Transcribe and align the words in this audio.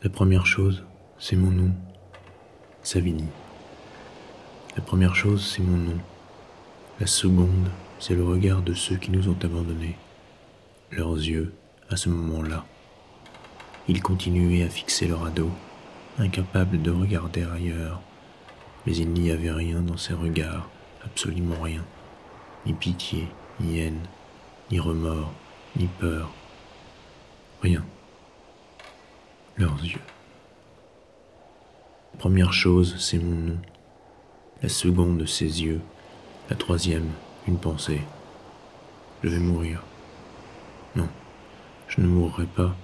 La 0.00 0.10
première 0.10 0.46
chose, 0.46 0.84
c'est 1.18 1.34
mon 1.34 1.50
nom, 1.50 1.72
Savini. 2.84 3.24
La 4.76 4.82
première 4.82 5.16
chose, 5.16 5.44
c'est 5.44 5.62
mon 5.62 5.76
nom. 5.76 5.98
La 7.00 7.08
seconde, 7.08 7.68
c'est 7.98 8.14
le 8.14 8.22
regard 8.22 8.62
de 8.62 8.74
ceux 8.74 8.94
qui 8.94 9.10
nous 9.10 9.28
ont 9.28 9.36
abandonnés. 9.42 9.96
Leurs 10.92 11.16
yeux, 11.16 11.52
à 11.90 11.96
ce 11.96 12.10
moment-là. 12.10 12.64
Ils 13.88 14.00
continuaient 14.00 14.62
à 14.62 14.68
fixer 14.68 15.08
leur 15.08 15.22
radeau, 15.22 15.50
incapables 16.20 16.80
de 16.80 16.92
regarder 16.92 17.42
ailleurs. 17.42 18.00
Mais 18.86 18.94
il 18.94 19.10
n'y 19.10 19.32
avait 19.32 19.50
rien 19.50 19.80
dans 19.80 19.96
ces 19.96 20.14
regards, 20.14 20.70
absolument 21.04 21.60
rien. 21.60 21.84
Ni 22.66 22.72
pitié, 22.72 23.26
ni 23.58 23.80
haine, 23.80 24.06
ni 24.70 24.78
remords, 24.78 25.32
ni 25.74 25.88
peur. 25.98 26.30
Rien 27.62 27.84
leurs 29.58 29.84
yeux. 29.84 30.00
Première 32.18 32.52
chose, 32.52 32.96
c'est 32.98 33.18
mon 33.18 33.34
nom. 33.34 33.58
La 34.62 34.68
seconde, 34.68 35.26
ses 35.26 35.62
yeux. 35.62 35.80
La 36.48 36.56
troisième, 36.56 37.10
une 37.46 37.58
pensée. 37.58 38.00
Je 39.22 39.28
vais 39.28 39.38
mourir. 39.38 39.82
Non, 40.94 41.08
je 41.88 42.00
ne 42.00 42.06
mourrai 42.06 42.46
pas. 42.46 42.74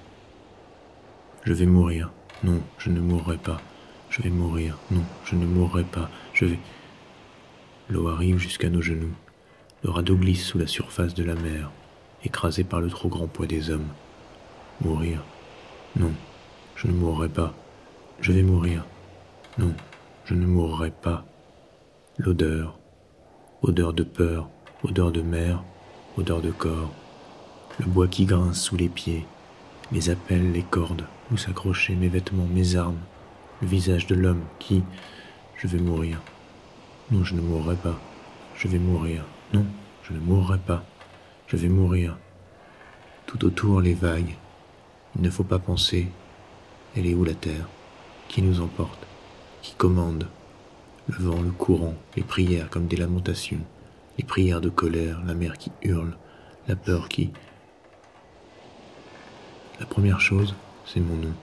Je 1.44 1.52
vais 1.52 1.66
mourir. 1.66 2.10
Non, 2.42 2.60
je 2.78 2.90
ne 2.90 3.00
mourrai 3.00 3.36
pas. 3.36 3.60
Je 4.10 4.22
vais 4.22 4.30
mourir. 4.30 4.78
Non, 4.90 5.04
je 5.24 5.36
ne 5.36 5.46
mourrai 5.46 5.84
pas. 5.84 6.10
Je 6.32 6.44
vais... 6.44 6.58
L'eau 7.88 8.08
arrive 8.08 8.38
jusqu'à 8.38 8.70
nos 8.70 8.82
genoux. 8.82 9.14
Le 9.82 9.90
radeau 9.90 10.16
glisse 10.16 10.44
sous 10.44 10.58
la 10.58 10.66
surface 10.66 11.14
de 11.14 11.24
la 11.24 11.34
mer, 11.34 11.70
écrasé 12.24 12.64
par 12.64 12.80
le 12.80 12.88
trop 12.88 13.08
grand 13.08 13.26
poids 13.26 13.46
des 13.46 13.70
hommes. 13.70 13.88
Mourir. 14.80 15.22
Non, 15.96 16.12
je 16.76 16.88
ne 16.88 16.92
mourrai 16.92 17.28
pas. 17.28 17.54
Je 18.20 18.32
vais 18.32 18.42
mourir. 18.42 18.84
Non, 19.58 19.72
je 20.24 20.34
ne 20.34 20.46
mourrai 20.46 20.90
pas. 20.90 21.24
L'odeur. 22.18 22.78
Odeur 23.62 23.92
de 23.92 24.02
peur, 24.02 24.48
odeur 24.82 25.10
de 25.10 25.22
mer, 25.22 25.62
odeur 26.16 26.40
de 26.40 26.50
corps. 26.50 26.92
Le 27.80 27.86
bois 27.86 28.08
qui 28.08 28.26
grince 28.26 28.60
sous 28.60 28.76
les 28.76 28.88
pieds. 28.88 29.26
Les 29.90 30.10
appels, 30.10 30.52
les 30.52 30.62
cordes, 30.62 31.06
où 31.32 31.36
s'accrocher 31.36 31.94
mes 31.94 32.08
vêtements, 32.08 32.46
mes 32.46 32.76
armes. 32.76 33.00
Le 33.62 33.68
visage 33.68 34.06
de 34.06 34.14
l'homme 34.14 34.44
qui... 34.58 34.82
Je 35.56 35.66
vais 35.66 35.78
mourir. 35.78 36.20
Non, 37.10 37.24
je 37.24 37.34
ne 37.34 37.40
mourrai 37.40 37.76
pas. 37.76 37.98
Je 38.56 38.68
vais 38.68 38.78
mourir. 38.78 39.24
Non, 39.52 39.64
je 40.02 40.12
ne 40.12 40.20
mourrai 40.20 40.58
pas. 40.58 40.84
Je 41.46 41.56
vais 41.56 41.68
mourir. 41.68 42.18
Tout 43.26 43.44
autour 43.44 43.80
les 43.80 43.94
vagues. 43.94 44.36
Il 45.16 45.22
ne 45.22 45.30
faut 45.30 45.44
pas 45.44 45.58
penser, 45.58 46.08
elle 46.96 47.06
est 47.06 47.14
où 47.14 47.24
la 47.24 47.34
terre? 47.34 47.68
Qui 48.28 48.42
nous 48.42 48.60
emporte? 48.60 49.06
Qui 49.62 49.74
commande? 49.74 50.28
Le 51.08 51.16
vent, 51.18 51.42
le 51.42 51.50
courant, 51.50 51.94
les 52.16 52.22
prières 52.22 52.70
comme 52.70 52.86
des 52.86 52.96
lamentations, 52.96 53.60
les 54.16 54.24
prières 54.24 54.60
de 54.60 54.70
colère, 54.70 55.20
la 55.26 55.34
mer 55.34 55.58
qui 55.58 55.70
hurle, 55.82 56.16
la 56.66 56.76
peur 56.76 57.08
qui... 57.08 57.30
La 59.80 59.86
première 59.86 60.20
chose, 60.20 60.54
c'est 60.86 61.00
mon 61.00 61.16
nom. 61.16 61.34